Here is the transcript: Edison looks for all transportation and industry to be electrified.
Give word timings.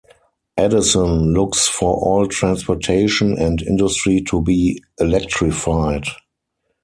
Edison 0.57 1.31
looks 1.31 1.67
for 1.67 1.93
all 1.95 2.25
transportation 2.25 3.37
and 3.37 3.61
industry 3.61 4.19
to 4.29 4.41
be 4.41 4.83
electrified. 4.99 6.05